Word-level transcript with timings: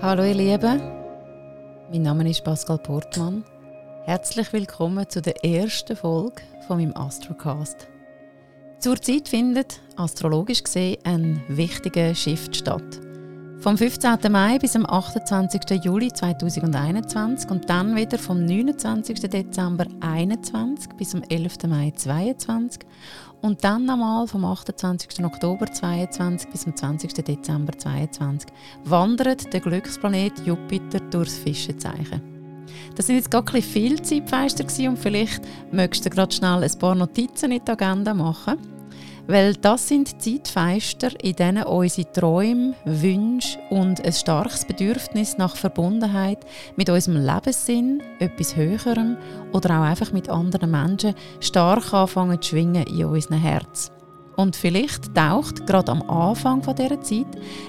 Hallo 0.00 0.22
ihr 0.22 0.34
Lieben, 0.34 0.80
mein 1.90 2.02
Name 2.02 2.30
ist 2.30 2.44
Pascal 2.44 2.78
Portmann. 2.78 3.42
Herzlich 4.04 4.52
willkommen 4.52 5.08
zu 5.08 5.20
der 5.20 5.44
ersten 5.44 5.96
Folge 5.96 6.40
von 6.68 6.78
meinem 6.78 6.96
Astrocast. 6.96 7.88
Zurzeit 8.78 9.28
findet, 9.28 9.80
astrologisch 9.96 10.62
gesehen, 10.62 10.98
ein 11.02 11.42
wichtiger 11.48 12.14
Shift 12.14 12.54
statt. 12.54 13.00
Vom 13.60 13.76
15. 13.76 14.18
Mai 14.30 14.56
bis 14.60 14.76
am 14.76 14.86
28. 14.86 15.82
Juli 15.82 16.12
2021 16.12 17.50
und 17.50 17.68
dann 17.68 17.96
wieder 17.96 18.16
vom 18.16 18.44
29. 18.44 19.18
Dezember 19.22 19.84
2021 20.00 20.90
bis 20.96 21.12
am 21.16 21.24
11. 21.28 21.64
Mai 21.66 21.92
2022 21.94 22.82
und 23.42 23.64
dann 23.64 23.84
nochmal 23.84 24.28
vom 24.28 24.44
28. 24.44 25.24
Oktober 25.24 25.66
2022 25.66 26.50
bis 26.50 26.66
am 26.66 26.76
20. 26.76 27.12
Dezember 27.14 27.76
2022 27.76 28.48
wandert 28.84 29.52
der 29.52 29.60
Glücksplanet 29.60 30.38
Jupiter 30.46 31.00
durchs 31.00 31.38
Fischezeichen. 31.38 32.22
Das 32.94 33.08
sind 33.08 33.16
jetzt 33.16 33.30
gar 33.32 33.44
viel 33.44 34.00
Zeitfenster 34.00 34.88
und 34.88 34.98
vielleicht 35.00 35.42
möchtest 35.72 36.06
du 36.06 36.10
gerade 36.10 36.32
schnell 36.32 36.62
ein 36.62 36.78
paar 36.78 36.94
Notizen 36.94 37.50
in 37.50 37.64
die 37.64 37.72
Agenda 37.72 38.14
machen. 38.14 38.77
Weil 39.30 39.56
das 39.56 39.86
sind 39.86 40.22
Zeitfenster, 40.22 41.10
in 41.22 41.36
denen 41.36 41.64
unsere 41.64 42.10
Träume, 42.10 42.72
Wünsche 42.86 43.58
und 43.68 44.02
ein 44.02 44.12
starkes 44.14 44.64
Bedürfnis 44.64 45.36
nach 45.36 45.54
Verbundenheit 45.54 46.38
mit 46.76 46.88
unserem 46.88 47.18
Lebenssinn, 47.18 48.02
etwas 48.20 48.56
Höherem 48.56 49.18
oder 49.52 49.78
auch 49.80 49.84
einfach 49.84 50.12
mit 50.12 50.30
anderen 50.30 50.70
Menschen 50.70 51.14
stark 51.40 51.92
anfangen 51.92 52.40
zu 52.40 52.48
schwingen 52.48 52.86
in 52.86 53.04
unserem 53.04 53.38
Herz. 53.38 53.92
Und 54.38 54.54
vielleicht 54.54 55.16
taucht 55.16 55.66
gerade 55.66 55.90
am 55.90 56.08
Anfang 56.08 56.62
dieser 56.62 57.00
Zeit 57.00 57.26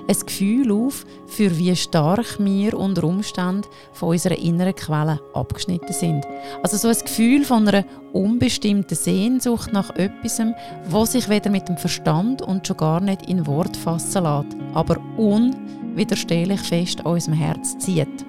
ein 0.08 0.20
Gefühl 0.24 0.72
auf, 0.72 1.04
für 1.26 1.58
wie 1.58 1.76
stark 1.76 2.38
wir 2.38 2.78
unter 2.78 3.06
Umständen 3.06 3.66
von 3.92 4.10
unserer 4.10 4.38
inneren 4.38 4.76
Quelle 4.76 5.20
abgeschnitten 5.34 5.92
sind. 5.92 6.28
Also 6.62 6.78
so 6.78 6.88
ein 6.88 7.04
Gefühl 7.04 7.44
von 7.44 7.68
einer 7.68 7.86
unbestimmten 8.14 8.96
Sehnsucht 8.96 9.74
nach 9.74 9.90
etwas, 9.96 10.40
was 10.88 11.14
sich 11.14 11.28
weder 11.28 11.50
mit 11.50 11.68
dem 11.68 11.78
Verstand 11.78 12.44
und 12.44 12.68
schon 12.68 12.78
gar 12.78 13.02
nicht 13.02 13.28
in 13.28 13.48
Wort 13.48 13.76
fassen 13.76 14.24
lässt, 14.24 14.56
aber 14.76 14.98
unwiderstehlich 15.18 16.62
fest 16.62 17.00
an 17.00 17.14
unserem 17.14 17.34
Herz 17.34 17.80
zieht. 17.80 18.29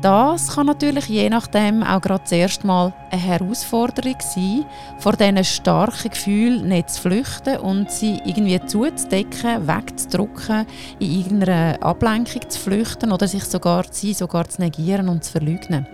Das 0.00 0.54
kann 0.54 0.66
natürlich 0.66 1.08
je 1.08 1.28
nachdem 1.28 1.82
auch 1.82 2.00
gerade 2.00 2.22
das 2.22 2.32
erste 2.32 2.66
Mal 2.66 2.94
eine 3.10 3.20
Herausforderung 3.20 4.16
sein, 4.20 4.64
vor 4.98 5.12
diesen 5.12 5.44
starken 5.44 6.10
Gefühlen 6.10 6.68
nicht 6.68 6.88
zu 6.88 7.02
flüchten 7.02 7.58
und 7.58 7.90
sie 7.90 8.18
irgendwie 8.24 8.58
zuzudecken, 8.64 9.68
wegzudrücken, 9.68 10.64
in 11.00 11.12
irgendeiner 11.12 11.82
Ablenkung 11.82 12.48
zu 12.48 12.58
flüchten 12.58 13.12
oder 13.12 13.28
sich 13.28 13.44
sogar, 13.44 13.84
sie 13.90 14.14
sogar 14.14 14.48
zu 14.48 14.62
negieren 14.62 15.10
und 15.10 15.22
zu 15.22 15.32
verleugnen. 15.32 15.86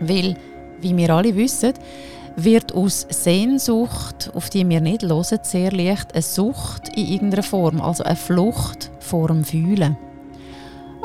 Weil, 0.00 0.36
wie 0.80 0.96
wir 0.96 1.10
alle 1.10 1.36
wissen, 1.36 1.74
wird 2.34 2.74
aus 2.74 3.06
Sehnsucht, 3.08 4.32
auf 4.34 4.50
die 4.50 4.68
wir 4.68 4.80
nicht 4.80 5.04
hören, 5.04 5.38
sehr 5.42 5.70
leicht 5.70 6.14
eine 6.14 6.22
Sucht 6.22 6.88
in 6.96 7.06
irgendeiner 7.06 7.44
Form, 7.44 7.80
also 7.80 8.02
eine 8.02 8.16
Flucht 8.16 8.90
vor 8.98 9.28
dem 9.28 9.44
Fühlen. 9.44 9.96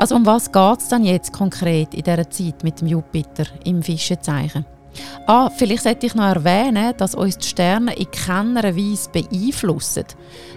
Also 0.02 0.16
um 0.16 0.26
was 0.26 0.50
geht 0.50 0.80
es 0.80 0.88
dann 0.88 1.04
jetzt 1.04 1.32
konkret 1.32 1.94
in 1.94 2.02
dieser 2.02 2.28
Zeit 2.28 2.64
mit 2.64 2.80
dem 2.80 2.88
Jupiter 2.88 3.44
im 3.64 3.84
Fischezeichen? 3.84 4.66
Ah, 5.28 5.48
vielleicht 5.48 5.84
sollte 5.84 6.06
ich 6.06 6.16
noch 6.16 6.24
erwähnen, 6.24 6.92
dass 6.96 7.14
uns 7.14 7.38
die 7.38 7.46
Sterne 7.46 7.94
in 7.94 8.10
keiner 8.10 8.64
Weise 8.64 9.10
beeinflussen. 9.10 10.02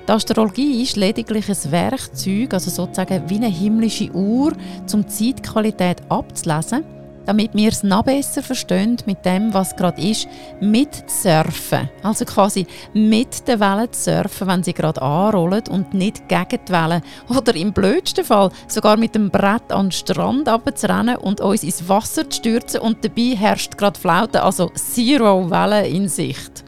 Die 0.07 0.11
Astrologie 0.11 0.81
ist 0.81 0.95
lediglich 0.95 1.47
ein 1.47 1.71
Werkzeug, 1.71 2.55
also 2.55 2.71
sozusagen 2.71 3.29
wie 3.29 3.35
eine 3.35 3.49
himmlische 3.49 4.11
Uhr, 4.13 4.53
um 4.91 5.05
die 5.05 5.35
Zeitqualität 5.35 6.01
abzulesen 6.09 6.83
damit 7.25 7.53
wir 7.53 7.69
es 7.69 7.83
noch 7.83 8.03
besser 8.03 8.43
verstehen 8.43 8.97
mit 9.05 9.25
dem, 9.25 9.53
was 9.53 9.75
gerade 9.75 10.01
ist, 10.01 10.27
mit 10.59 11.09
surfen. 11.09 11.89
Also 12.03 12.25
quasi 12.25 12.65
mit 12.93 13.47
den 13.47 13.59
Wellen 13.59 13.91
zu 13.91 14.11
surfen, 14.11 14.47
wenn 14.47 14.63
sie 14.63 14.73
gerade 14.73 15.01
anrollen 15.01 15.63
und 15.69 15.93
nicht 15.93 16.27
gegen 16.27 16.59
die 16.67 16.71
Wellen. 16.71 17.01
Oder 17.29 17.55
im 17.55 17.73
blödsten 17.73 18.25
Fall 18.25 18.49
sogar 18.67 18.97
mit 18.97 19.15
dem 19.15 19.29
Brett 19.29 19.71
an 19.71 19.87
den 19.87 19.91
Strand 19.91 20.47
runterzurennen 20.47 21.17
und 21.17 21.41
uns 21.41 21.63
ins 21.63 21.87
Wasser 21.87 22.29
zu 22.29 22.37
stürzen 22.37 22.81
und 22.81 23.03
dabei 23.03 23.35
herrscht 23.35 23.77
gerade 23.77 23.99
Flaute, 23.99 24.43
also 24.43 24.69
Zero 24.75 25.49
Wellen 25.49 25.85
in 25.85 26.09
Sicht. 26.09 26.64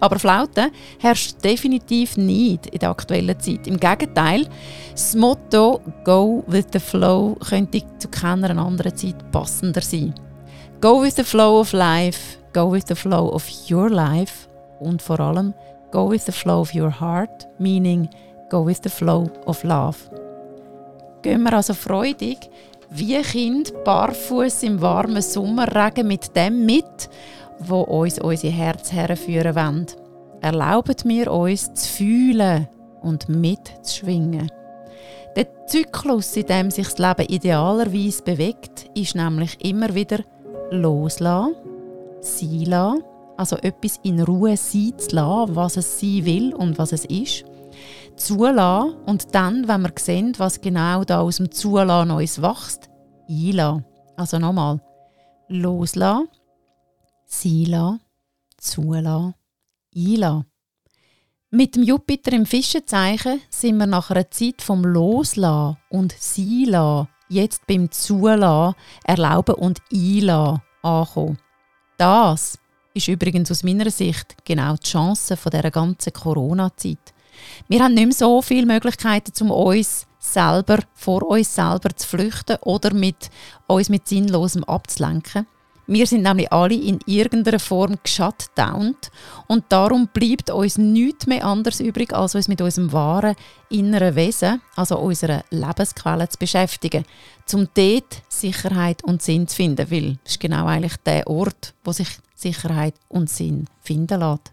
Aber 0.00 0.18
Flaute 0.18 0.70
herrscht 0.98 1.44
definitiv 1.44 2.16
nicht 2.16 2.66
in 2.66 2.78
der 2.78 2.90
aktuellen 2.90 3.38
Zeit. 3.38 3.66
Im 3.66 3.78
Gegenteil, 3.78 4.48
das 4.92 5.14
Motto 5.14 5.80
«Go 6.04 6.42
with 6.46 6.66
the 6.72 6.80
flow» 6.80 7.36
könnte 7.48 7.82
zu 7.98 8.08
keiner 8.08 8.50
anderen 8.56 8.96
Zeit 8.96 9.30
passender 9.30 9.82
sein. 9.82 10.14
Go 10.80 11.02
with 11.02 11.16
the 11.16 11.24
flow 11.24 11.60
of 11.60 11.72
life, 11.72 12.38
go 12.54 12.72
with 12.72 12.84
the 12.88 12.94
flow 12.94 13.28
of 13.28 13.46
your 13.70 13.90
life 13.90 14.48
und 14.80 15.02
vor 15.02 15.20
allem 15.20 15.52
go 15.92 16.10
with 16.10 16.24
the 16.24 16.32
flow 16.32 16.60
of 16.60 16.74
your 16.74 16.90
heart, 16.90 17.46
meaning 17.58 18.08
go 18.50 18.64
with 18.64 18.80
the 18.82 18.88
flow 18.88 19.30
of 19.44 19.62
love. 19.62 19.98
Gehen 21.22 21.42
wir 21.42 21.52
also 21.52 21.74
freudig 21.74 22.38
wie 22.88 23.20
Kind 23.22 23.72
barfuß 23.84 24.62
im 24.64 24.80
warmen 24.80 25.22
Sommerregen 25.22 26.06
mit 26.06 26.34
dem 26.34 26.64
mit, 26.64 27.08
wo 27.60 27.82
uns 27.82 28.18
unser 28.18 28.48
Herz 28.48 28.92
herführen 28.92 29.54
wollen. 29.54 29.86
Erlauben 30.40 30.96
wir 31.04 31.32
uns 31.32 31.72
zu 31.74 31.88
fühlen 31.88 32.68
und 33.02 33.28
mitzuschwingen. 33.28 34.50
Der 35.36 35.66
Zyklus, 35.66 36.36
in 36.36 36.46
dem 36.46 36.70
sich 36.70 36.88
das 36.88 36.98
Leben 36.98 37.32
idealerweise 37.32 38.22
bewegt, 38.22 38.90
ist 38.94 39.14
nämlich 39.14 39.64
immer 39.64 39.94
wieder 39.94 40.20
loslassen, 40.70 41.54
sein 42.20 42.64
lassen, 42.64 43.04
also 43.36 43.56
etwas 43.56 44.00
in 44.02 44.20
Ruhe 44.20 44.56
sein 44.56 44.98
zu 44.98 45.14
lassen, 45.14 45.54
was 45.54 45.76
es 45.76 46.00
sein 46.00 46.24
will 46.24 46.54
und 46.54 46.78
was 46.78 46.92
es 46.92 47.04
ist, 47.04 47.44
zulassen 48.16 48.96
und 49.06 49.34
dann, 49.34 49.68
wenn 49.68 49.82
wir 49.82 49.92
sehen, 49.98 50.34
was 50.38 50.60
genau 50.60 51.04
da 51.04 51.20
aus 51.20 51.36
dem 51.36 51.50
Zulassen 51.50 52.10
uns 52.10 52.42
wächst, 52.42 52.90
einlassen. 53.28 53.84
Also 54.16 54.38
nochmal, 54.38 54.80
loslassen, 55.48 56.28
sein 57.30 57.66
lassen, 57.66 59.34
einlassen. 59.96 60.44
Mit 61.52 61.74
dem 61.74 61.82
Jupiter 61.82 62.32
im 62.32 62.46
Fischezeichen 62.46 63.40
sind 63.48 63.78
wir 63.78 63.86
nach 63.86 64.10
einer 64.10 64.30
Zeit 64.30 64.62
vom 64.62 64.84
Loslassen 64.84 65.78
und 65.88 66.14
Seinlassen 66.18 67.08
jetzt 67.28 67.66
beim 67.66 67.90
Zulassen, 67.90 68.76
Erlauben 69.04 69.56
und 69.56 69.80
Einlassen 69.92 70.62
angekommen. 70.82 71.38
Das 71.96 72.58
ist 72.94 73.08
übrigens 73.08 73.50
aus 73.50 73.62
meiner 73.62 73.90
Sicht 73.90 74.36
genau 74.44 74.76
die 74.76 74.88
Chance 74.88 75.36
von 75.36 75.50
dieser 75.50 75.70
ganzen 75.70 76.12
Corona-Zeit. 76.12 77.14
Wir 77.68 77.82
haben 77.82 77.94
nicht 77.94 78.06
mehr 78.06 78.14
so 78.14 78.42
viele 78.42 78.66
Möglichkeiten, 78.66 79.32
um 79.42 79.50
uns 79.50 80.06
selber, 80.18 80.78
vor 80.94 81.22
uns 81.22 81.54
selber 81.54 81.90
zu 81.96 82.06
flüchten 82.06 82.58
oder 82.62 82.92
mit 82.92 83.30
uns 83.66 83.88
mit 83.88 84.06
Sinnlosem 84.06 84.64
abzulenken. 84.64 85.46
Wir 85.92 86.06
sind 86.06 86.22
nämlich 86.22 86.52
alle 86.52 86.76
in 86.76 87.00
irgendeiner 87.04 87.58
Form 87.58 87.96
geshutdownt 88.04 89.10
und 89.48 89.64
darum 89.70 90.06
bleibt 90.06 90.48
uns 90.48 90.78
nichts 90.78 91.26
mehr 91.26 91.44
anders 91.44 91.80
übrig, 91.80 92.12
als 92.12 92.36
uns 92.36 92.46
mit 92.46 92.60
unserem 92.60 92.92
wahren 92.92 93.34
inneren 93.70 94.14
Wesen, 94.14 94.60
also 94.76 94.96
unserer 95.00 95.42
Lebensquelle 95.50 96.28
zu 96.28 96.38
beschäftigen, 96.38 97.04
um 97.52 97.66
dort 97.74 98.22
Sicherheit 98.28 99.02
und 99.02 99.20
Sinn 99.20 99.48
zu 99.48 99.56
finden, 99.56 99.90
weil 99.90 100.16
das 100.22 100.34
ist 100.34 100.40
genau 100.40 100.66
eigentlich 100.66 100.96
der 100.98 101.26
Ort, 101.26 101.74
wo 101.82 101.90
sich 101.90 102.06
Sicherheit 102.36 102.94
und 103.08 103.28
Sinn 103.28 103.66
finden 103.80 104.20
lässt. 104.20 104.52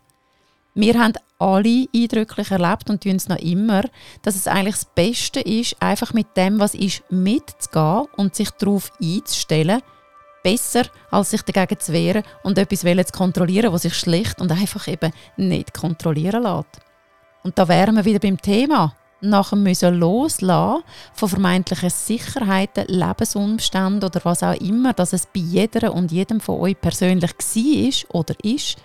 Wir 0.74 1.00
haben 1.00 1.14
alle 1.38 1.86
eindrücklich 1.96 2.50
erlebt 2.50 2.90
und 2.90 3.04
tun 3.04 3.18
es 3.18 3.30
noch 3.30 3.38
immer, 3.38 3.84
dass 4.24 4.36
es 4.36 4.48
eigentlich 4.48 4.78
das 4.78 4.86
Beste 4.86 5.42
ist, 5.42 5.80
einfach 5.84 6.14
mit 6.14 6.36
dem, 6.36 6.58
was 6.58 6.74
ist, 6.74 7.04
mitzugehen 7.12 8.08
und 8.18 8.34
sich 8.34 8.50
darauf 8.50 8.92
einzustellen, 9.00 9.84
besser, 10.48 10.84
als 11.12 11.32
sich 11.32 11.42
dagegen 11.42 11.80
zu 11.80 11.92
wehren 11.92 12.24
und 12.44 12.58
etwas 12.58 12.80
zu 12.80 13.18
kontrollieren, 13.18 13.74
was 13.74 13.82
sich 13.82 13.96
schlicht 13.96 14.40
und 14.40 14.52
einfach 14.52 14.88
eben 14.88 15.12
nicht 15.36 15.74
kontrollieren 15.74 16.44
lässt. 16.44 16.80
Und 17.44 17.58
da 17.58 17.68
wären 17.68 17.96
wir 17.96 18.06
wieder 18.06 18.20
beim 18.20 18.42
Thema. 18.42 18.94
Nach 19.20 19.50
dem 19.50 19.64
müssen 19.64 19.96
loslassen 19.96 20.84
von 21.14 21.30
vermeintlichen 21.30 21.90
Sicherheiten, 21.90 22.86
Lebensumständen 22.88 24.04
oder 24.04 24.22
was 24.24 24.44
auch 24.44 24.54
immer, 24.54 24.94
dass 24.94 25.12
es 25.12 25.26
bei 25.26 25.40
jeder 25.40 25.94
und 25.94 26.12
jedem 26.12 26.40
von 26.40 26.62
euch 26.62 26.80
persönlich 26.80 27.32
war 27.32 28.20
oder 28.20 28.36
ist, 28.44 28.78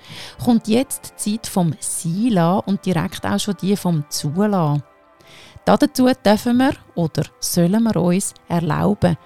kommt 0.42 0.68
jetzt 0.68 1.12
die 1.24 1.40
Zeit 1.40 1.46
vom 1.46 1.74
Sein 1.80 2.38
und 2.64 2.84
direkt 2.86 3.26
auch 3.26 3.38
schon 3.38 3.56
die 3.60 3.76
vom 3.76 4.04
Zulassen. 4.08 4.82
Dazu 5.64 6.10
dürfen 6.24 6.56
wir 6.56 6.72
oder 6.94 7.24
sollen 7.38 7.82
wir 7.82 7.96
uns 7.96 8.32
erlauben, 8.48 9.16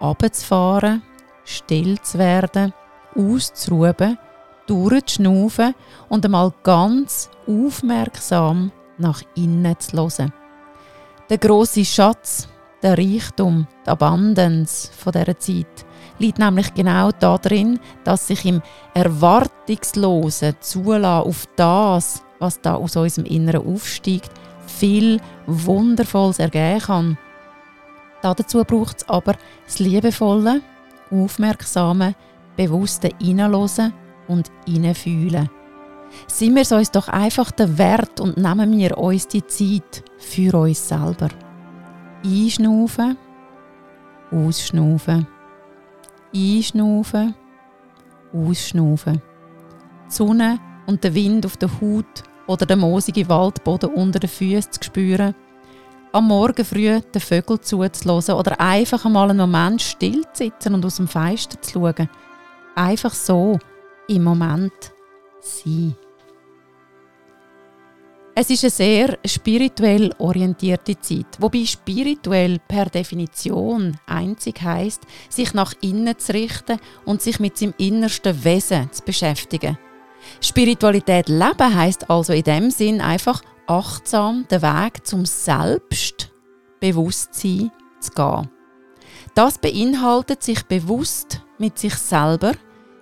runterzufahren, 0.00 1.02
still 1.44 2.00
zu 2.00 2.18
werden, 2.18 2.72
auszuruhen, 3.16 4.18
durchzuschnaufen 4.66 5.74
und 6.08 6.24
einmal 6.24 6.52
ganz 6.62 7.30
aufmerksam 7.46 8.72
nach 8.98 9.22
innen 9.34 9.78
zu 9.78 9.96
hören. 9.96 10.32
Der 11.30 11.38
große 11.38 11.84
Schatz, 11.84 12.48
der 12.82 12.98
Reichtum, 12.98 13.66
die 13.86 13.90
Abundance 13.90 14.90
von 14.92 15.12
dieser 15.12 15.38
Zeit 15.38 15.86
liegt 16.18 16.38
nämlich 16.38 16.72
genau 16.74 17.10
darin, 17.12 17.80
dass 18.04 18.26
sich 18.26 18.44
im 18.44 18.62
erwartungslosen 18.94 20.56
Zulassen 20.60 21.28
auf 21.28 21.46
das, 21.56 22.22
was 22.38 22.60
da 22.60 22.74
aus 22.74 22.96
unserem 22.96 23.26
Inneren 23.26 23.66
aufsteigt, 23.66 24.30
viel 24.66 25.20
Wundervolles 25.46 26.38
ergeben 26.38 26.80
kann. 26.80 27.18
Dazu 28.22 28.64
braucht 28.64 28.98
es 28.98 29.08
aber 29.08 29.34
das 29.66 29.78
liebevolle, 29.78 30.60
aufmerksame, 31.10 32.14
bewusste 32.56 33.10
Hineinhören 33.20 33.92
und 34.28 34.50
Hineinfühlen. 34.66 35.50
Sind 36.26 36.54
wir 36.54 36.76
uns 36.76 36.90
doch 36.90 37.08
einfach 37.08 37.50
der 37.50 37.76
Wert 37.76 38.20
und 38.20 38.36
nehmen 38.36 38.78
wir 38.78 38.96
uns 38.98 39.26
die 39.28 39.46
Zeit 39.46 40.04
für 40.18 40.54
uns 40.58 40.88
selber. 40.88 41.28
Einschnaufen, 42.24 43.16
ausschnaufen. 44.30 45.26
Einschnaufen, 46.34 47.34
ausschnaufen. 48.32 49.22
Die 50.08 50.14
Sonne 50.14 50.58
und 50.86 51.04
der 51.04 51.14
Wind 51.14 51.46
auf 51.46 51.56
der 51.56 51.70
Haut 51.80 52.22
oder 52.46 52.66
der 52.66 52.76
moosige 52.76 53.28
Waldboden 53.28 53.90
unter 53.94 54.18
den 54.18 54.30
Füßen 54.30 54.72
zu 54.72 54.84
spüren. 54.84 55.34
Am 56.14 56.28
Morgen 56.28 56.64
früh 56.64 57.00
den 57.00 57.20
Vögeln 57.20 57.60
zuzulassen 57.60 58.36
oder 58.36 58.60
einfach 58.60 59.04
einmal 59.04 59.30
einen 59.30 59.50
Moment 59.50 59.82
still 59.82 60.22
zu 60.32 60.44
sitzen 60.44 60.72
und 60.72 60.86
aus 60.86 60.98
dem 60.98 61.08
Fenster 61.08 61.60
zu 61.60 61.72
schauen. 61.72 62.08
Einfach 62.76 63.12
so 63.12 63.58
im 64.06 64.22
Moment 64.22 64.92
sein. 65.40 65.96
Es 68.32 68.48
ist 68.48 68.62
eine 68.62 68.70
sehr 68.70 69.18
spirituell 69.26 70.14
orientierte 70.18 71.00
Zeit, 71.00 71.26
wobei 71.40 71.64
spirituell 71.64 72.60
per 72.60 72.84
Definition 72.86 73.98
einzig 74.06 74.62
heißt, 74.62 75.02
sich 75.28 75.52
nach 75.52 75.74
innen 75.80 76.16
zu 76.16 76.32
richten 76.32 76.78
und 77.04 77.22
sich 77.22 77.40
mit 77.40 77.58
seinem 77.58 77.74
innersten 77.78 78.44
Wesen 78.44 78.88
zu 78.92 79.02
beschäftigen. 79.02 79.76
Spiritualität 80.40 81.28
leben 81.28 81.74
heißt 81.74 82.08
also 82.08 82.32
in 82.32 82.44
dem 82.44 82.70
Sinn 82.70 83.00
einfach 83.00 83.42
achtsam 83.66 84.46
den 84.50 84.62
Weg 84.62 85.06
zum 85.06 85.26
Selbstbewusstsein 85.26 87.70
zu 88.00 88.10
gehen. 88.12 88.50
Das 89.34 89.58
beinhaltet 89.58 90.42
sich 90.42 90.64
bewusst 90.64 91.42
mit 91.58 91.78
sich 91.78 91.94
selber 91.94 92.54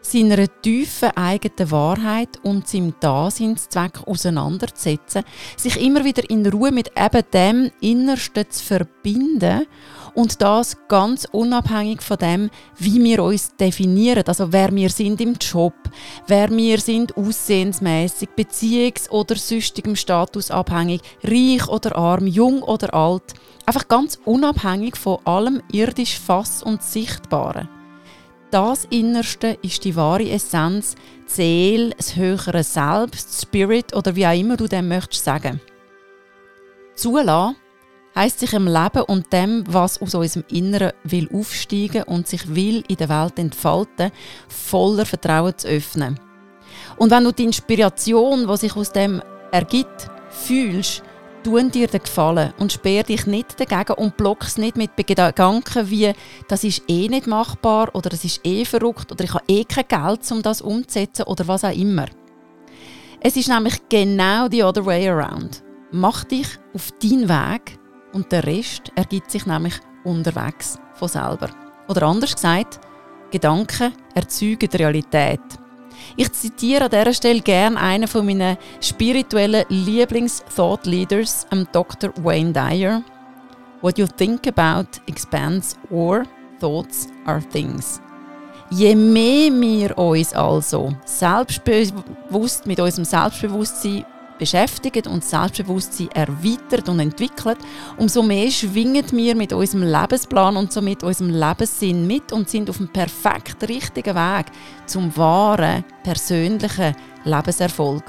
seiner 0.03 0.47
tiefen 0.63 1.11
eigenen 1.17 1.71
Wahrheit 1.71 2.41
und 2.43 2.67
seinem 2.67 2.95
Daseinszweck 3.01 4.07
auseinanderzusetzen, 4.07 5.25
sich 5.57 5.81
immer 5.81 6.05
wieder 6.05 6.29
in 6.29 6.45
Ruhe 6.47 6.73
mit 6.73 6.93
eben 6.99 7.23
dem 7.33 7.71
Innersten 7.81 8.51
zu 8.51 8.65
verbinden 8.65 9.67
und 10.15 10.41
das 10.43 10.77
ganz 10.89 11.27
unabhängig 11.31 12.03
von 12.03 12.19
dem, 12.19 12.51
wie 12.79 13.03
wir 13.03 13.23
uns 13.23 13.57
definieren, 13.57 14.25
also 14.27 14.53
wer 14.53 14.75
wir 14.75 14.91
sind 14.91 15.21
im 15.21 15.35
Job, 15.35 15.75
wer 16.27 16.51
wir 16.51 16.79
sind 16.79 17.17
aussehensmäßig, 17.17 18.31
beziehungs- 18.37 19.11
oder 19.11 19.37
sonstigem 19.37 19.97
Status 19.97 20.51
abhängig, 20.51 21.03
reich 21.23 21.67
oder 21.69 21.97
arm, 21.97 22.27
jung 22.27 22.63
oder 22.63 22.93
alt, 22.95 23.35
einfach 23.67 23.89
ganz 23.89 24.19
unabhängig 24.25 24.97
von 24.97 25.19
allem 25.25 25.63
irdisch 25.73 26.19
Fass 26.19 26.63
und 26.63 26.83
Sichtbaren. 26.83 27.69
Das 28.51 28.85
Innerste 28.91 29.57
ist 29.63 29.83
die 29.85 29.97
wahre 29.97 30.29
Essenz, 30.29 30.95
die 31.27 31.33
Seele, 31.33 31.95
das 31.97 32.17
höhere 32.17 32.63
Selbst, 32.63 33.41
Spirit 33.41 33.97
oder 33.97 34.15
wie 34.15 34.27
auch 34.27 34.39
immer 34.39 34.59
du 34.59 34.69
dem 34.69 34.89
möchtest 34.89 35.25
sagen. 35.25 35.59
Zulassen 36.95 37.57
heisst 38.15 38.41
sich 38.41 38.53
im 38.53 38.67
Leben 38.67 39.03
und 39.03 39.33
dem, 39.33 39.65
was 39.67 40.01
aus 40.01 40.15
unserem 40.15 40.45
Inneren 40.51 40.93
will 41.05 41.29
aufsteigen 41.33 42.05
und 42.05 42.29
sich 42.29 42.55
will 42.55 42.85
in 42.89 42.97
der 42.97 43.09
Welt 43.09 43.39
entfalten, 43.39 44.13
voller 44.49 45.07
Vertrauen 45.07 45.57
zu 45.57 45.69
öffnen. 45.69 46.19
Und 46.97 47.11
wenn 47.11 47.25
du 47.25 47.33
die 47.33 47.45
Inspiration, 47.45 48.47
die 48.47 48.57
sich 48.57 48.77
aus 48.77 48.93
dem 48.93 49.23
ergibt, 49.51 50.09
fühlst, 50.31 51.03
tun 51.43 51.71
dir 51.71 51.89
den 51.89 52.03
Gefallen 52.03 52.53
und 52.59 52.73
sperr 52.73 53.03
dich 53.03 53.27
nicht 53.27 53.59
dagegen 53.59 53.95
und 53.95 54.17
blockst 54.17 54.59
nicht 54.59 54.77
mit 54.77 54.97
Gedanken 54.97 55.91
wie, 55.91 56.13
das 56.49 56.65
ist 56.65 56.83
eh 56.89 57.09
nicht 57.09 57.27
machbar 57.27 57.91
oder 57.95 58.11
das 58.11 58.25
ist 58.25 58.41
eh 58.45 58.65
verrückt 58.65 59.11
oder 59.11 59.25
ich 59.25 59.35
habe 59.35 59.45
eh 59.49 59.65
kein 59.65 59.89
Geld, 59.89 60.31
um 60.31 60.43
das 60.43 60.63
umzusetzen 60.63 61.25
oder 61.25 61.47
was 61.49 61.65
auch 61.65 61.75
immer. 61.75 62.07
Es 63.21 63.37
ist 63.37 63.49
nämlich 63.49 63.75
genau 63.89 64.49
the 64.51 64.63
other 64.63 64.85
way 64.85 65.09
around. 65.09 65.63
Mach 65.91 66.25
dich 66.25 66.47
auf 66.75 66.91
deinen 67.03 67.29
Weg 67.29 67.79
und 68.13 68.31
der 68.33 68.45
Rest 68.45 68.93
ergibt 68.95 69.31
sich 69.31 69.47
nämlich 69.47 69.75
unterwegs 70.05 70.79
von 70.95 71.09
selber. 71.09 71.51
Oder 71.89 72.03
anders 72.05 72.35
gesagt, 72.35 72.81
Gedanken 73.31 73.93
erzeugen 74.15 74.69
Realität. 74.71 75.41
Ich 76.17 76.33
zitiere 76.33 76.85
an 76.85 76.91
dieser 76.91 77.15
Stelle 77.15 77.41
gerne 77.41 77.79
einen 77.79 78.09
von 78.09 78.27
meinen 78.27 78.57
spirituellen 78.81 79.65
Lieblings-Thought-Leaders, 79.69 81.47
Dr. 81.73 82.13
Wayne 82.23 82.53
Dyer. 82.53 83.03
What 83.81 83.99
you 83.99 84.07
think 84.07 84.47
about 84.47 85.01
expands 85.07 85.77
or 85.91 86.25
thoughts 86.61 87.09
are 87.27 87.41
things. 87.41 88.01
Je 88.71 88.95
mehr 88.95 89.51
wir 89.51 89.99
uns 89.99 90.33
also 90.33 90.95
selbstbewusst 91.05 92.67
mit 92.67 92.81
unserem 92.81 93.05
Selbstbewusstsein 93.05 94.05
beschäftigt 94.43 95.07
und 95.07 95.25
Selbstbewusstsein 95.25 96.11
erweitert 96.11 96.89
und 96.89 96.99
entwickelt, 96.99 97.59
umso 97.97 98.25
mehr 98.25 98.51
schwingen 98.51 99.05
wir 99.13 99.37
mit 99.37 99.53
unserem 99.53 99.85
Lebensplan 99.85 100.57
und 100.57 100.73
somit 100.73 101.05
unserem 101.05 101.31
Lebenssinn 101.31 102.09
mit 102.09 102.33
und 102.33 102.49
sind 102.49 102.69
auf 102.69 102.79
dem 102.79 102.89
perfekt 102.89 103.69
richtigen 103.69 104.17
Weg 104.17 104.47
zum 104.87 105.17
wahren, 105.17 105.85
persönlichen 106.03 106.97
Lebenserfolg. 107.23 108.03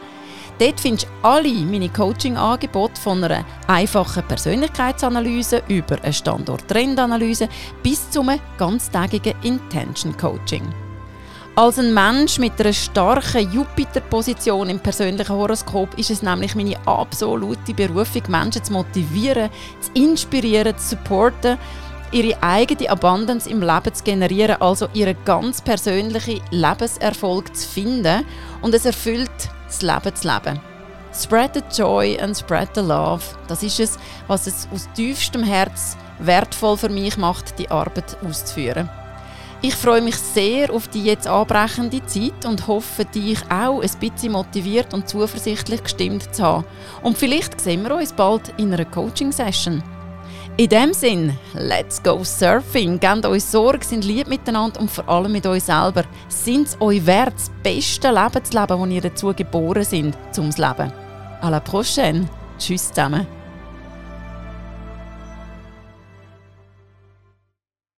Dort 0.61 0.81
findest 0.81 1.07
du 1.07 1.11
alle 1.23 1.53
meine 1.53 1.89
Coaching-Angebote 1.91 3.01
von 3.01 3.23
einer 3.23 3.45
einfachen 3.69 4.27
Persönlichkeitsanalyse 4.27 5.63
über 5.69 6.03
eine 6.03 6.13
Standort-Trendanalyse 6.13 7.49
bis 7.83 8.11
zu 8.11 8.23
einem 8.23 8.41
ganztägigen 8.57 9.35
Intention-Coaching. 9.43 10.65
Als 11.55 11.79
ein 11.79 11.93
Mensch 11.93 12.39
mit 12.39 12.59
einer 12.61 12.73
starken 12.73 13.53
Jupiter-Position 13.53 14.71
im 14.71 14.81
persönlichen 14.81 15.37
Horoskop 15.37 15.99
ist 15.99 16.11
es 16.11 16.23
nämlich 16.23 16.55
meine 16.55 16.79
absolute 16.87 17.75
Berufung, 17.75 18.23
Menschen 18.29 18.65
zu 18.65 18.73
motivieren, 18.73 19.51
zu 19.81 19.91
inspirieren, 19.95 20.79
zu 20.79 20.91
supporten 20.91 21.59
ihre 22.13 22.43
eigene 22.43 22.91
Abundance 22.91 23.49
im 23.49 23.61
Leben 23.61 23.95
zu 23.95 24.05
generieren, 24.05 24.61
also 24.61 24.89
ihren 24.95 25.17
ganz 25.25 25.61
persönlichen 25.61 26.41
Lebenserfolg 26.51 27.55
zu 27.57 27.69
finden 27.69 28.25
und 28.63 28.75
es 28.75 28.85
erfüllt 28.85 29.31
das 29.67 29.83
Leben 29.83 30.15
zu 30.15 30.29
leben. 30.29 30.61
Spread 31.15 31.55
the 31.55 31.63
joy 31.83 32.19
and 32.21 32.37
spread 32.37 32.69
the 32.75 32.81
love. 32.81 33.23
Das 33.49 33.63
ist 33.63 33.81
es, 33.81 33.99
was 34.27 34.47
es 34.47 34.69
aus 34.73 34.89
tiefstem 34.95 35.43
Herz 35.43 35.97
wertvoll 36.19 36.77
für 36.77 36.89
mich 36.89 37.17
macht, 37.17 37.59
die 37.59 37.71
Arbeit 37.71 38.17
auszuführen. 38.25 38.89
Ich 39.61 39.75
freue 39.75 40.03
mich 40.03 40.17
sehr 40.17 40.73
auf 40.73 40.87
die 40.87 41.03
jetzt 41.03 41.27
anbrechende 41.27 42.05
Zeit 42.07 42.45
und 42.45 42.69
hoffe, 42.69 43.05
dich 43.05 43.39
auch 43.51 43.83
ein 43.83 43.91
bisschen 43.99 44.33
motiviert 44.33 44.95
und 44.95 45.09
zuversichtlich 45.09 45.83
gestimmt 45.83 46.33
zu 46.33 46.45
haben. 46.45 46.65
Und 47.03 47.19
vielleicht 47.19 47.61
sehen 47.61 47.83
wir 47.83 47.97
uns 47.97 48.13
bald 48.13 48.55
in 48.57 48.73
einer 48.73 48.85
Coaching-Session. 48.85 49.83
In 50.61 50.69
dem 50.69 50.93
Sinn, 50.93 51.39
let's 51.55 52.03
go 52.03 52.25
surfing. 52.25 52.99
Gebt 52.99 53.25
euch 53.25 53.45
Sorge, 53.45 53.85
sind 53.85 54.05
lieb 54.05 54.27
miteinander 54.27 54.81
und 54.81 54.91
vor 54.91 55.09
allem 55.09 55.31
mit 55.31 55.47
euch 55.47 55.63
selber. 55.63 56.03
Sind 56.27 56.67
es 56.67 56.81
euch 56.81 57.07
wert, 57.07 57.35
das 57.37 57.49
beste 57.63 58.09
Leben 58.09 58.45
zu 58.45 58.59
leben, 58.59 58.79
wo 58.81 58.85
ihr 58.87 59.01
dazu 59.01 59.33
geboren 59.33 59.85
sind, 59.85 60.19
zum 60.33 60.47
Leben? 60.47 60.93
À 61.41 61.49
la 61.49 61.61
prochaine. 61.61 62.29
Tschüss 62.59 62.89
zusammen. 62.89 63.38